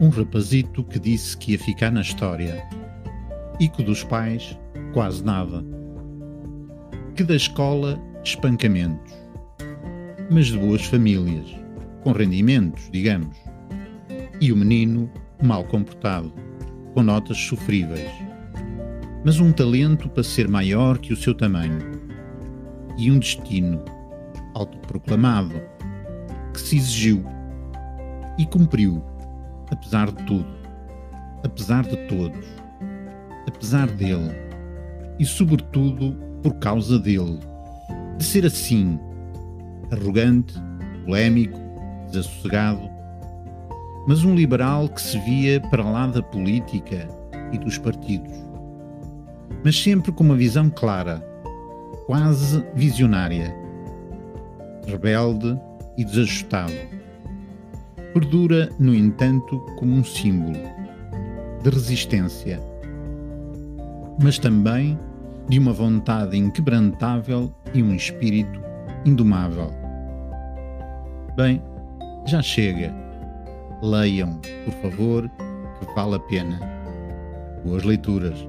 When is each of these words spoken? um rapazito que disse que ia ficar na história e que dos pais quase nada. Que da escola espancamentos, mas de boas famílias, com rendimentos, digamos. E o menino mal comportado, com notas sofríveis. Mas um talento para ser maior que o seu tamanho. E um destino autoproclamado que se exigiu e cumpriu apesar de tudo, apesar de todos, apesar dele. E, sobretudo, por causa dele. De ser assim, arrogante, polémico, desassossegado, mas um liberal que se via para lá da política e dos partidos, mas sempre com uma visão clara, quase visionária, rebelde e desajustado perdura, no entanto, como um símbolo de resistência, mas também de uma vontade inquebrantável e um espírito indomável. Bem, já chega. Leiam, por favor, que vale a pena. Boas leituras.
um 0.00 0.08
rapazito 0.08 0.84
que 0.84 0.98
disse 0.98 1.36
que 1.36 1.52
ia 1.52 1.58
ficar 1.58 1.90
na 1.90 2.02
história 2.02 2.62
e 3.58 3.68
que 3.68 3.82
dos 3.82 4.04
pais 4.04 4.56
quase 4.92 5.24
nada. 5.24 5.64
Que 7.14 7.24
da 7.24 7.34
escola 7.34 8.00
espancamentos, 8.22 9.12
mas 10.30 10.46
de 10.46 10.58
boas 10.58 10.84
famílias, 10.84 11.46
com 12.02 12.12
rendimentos, 12.12 12.88
digamos. 12.92 13.36
E 14.40 14.52
o 14.52 14.56
menino 14.56 15.10
mal 15.42 15.64
comportado, 15.64 16.32
com 16.94 17.02
notas 17.02 17.36
sofríveis. 17.36 18.10
Mas 19.24 19.40
um 19.40 19.50
talento 19.50 20.08
para 20.08 20.22
ser 20.22 20.46
maior 20.46 20.98
que 20.98 21.12
o 21.12 21.16
seu 21.16 21.34
tamanho. 21.34 21.98
E 22.96 23.10
um 23.10 23.18
destino 23.18 23.84
autoproclamado 24.54 25.60
que 26.52 26.60
se 26.60 26.76
exigiu 26.76 27.24
e 28.38 28.46
cumpriu 28.46 29.02
apesar 29.70 30.10
de 30.10 30.24
tudo, 30.24 30.46
apesar 31.44 31.84
de 31.84 31.96
todos, 32.08 32.46
apesar 33.46 33.86
dele. 33.88 34.32
E, 35.18 35.24
sobretudo, 35.24 36.16
por 36.42 36.54
causa 36.54 36.98
dele. 36.98 37.40
De 38.16 38.24
ser 38.24 38.46
assim, 38.46 38.98
arrogante, 39.90 40.54
polémico, 41.04 41.58
desassossegado, 42.10 42.88
mas 44.06 44.24
um 44.24 44.34
liberal 44.34 44.88
que 44.88 45.00
se 45.00 45.18
via 45.20 45.60
para 45.60 45.84
lá 45.84 46.06
da 46.06 46.22
política 46.22 47.08
e 47.52 47.58
dos 47.58 47.78
partidos, 47.78 48.32
mas 49.64 49.80
sempre 49.80 50.12
com 50.12 50.24
uma 50.24 50.36
visão 50.36 50.70
clara, 50.70 51.22
quase 52.06 52.64
visionária, 52.74 53.54
rebelde 54.86 55.58
e 55.96 56.04
desajustado 56.04 56.97
perdura, 58.18 58.68
no 58.80 58.92
entanto, 58.92 59.60
como 59.76 59.94
um 59.94 60.02
símbolo 60.02 60.58
de 61.62 61.70
resistência, 61.70 62.60
mas 64.20 64.40
também 64.40 64.98
de 65.48 65.56
uma 65.56 65.72
vontade 65.72 66.36
inquebrantável 66.36 67.54
e 67.72 67.80
um 67.80 67.94
espírito 67.94 68.60
indomável. 69.04 69.70
Bem, 71.36 71.62
já 72.26 72.42
chega. 72.42 72.92
Leiam, 73.80 74.40
por 74.64 74.74
favor, 74.82 75.30
que 75.78 75.94
vale 75.94 76.16
a 76.16 76.18
pena. 76.18 76.60
Boas 77.64 77.84
leituras. 77.84 78.48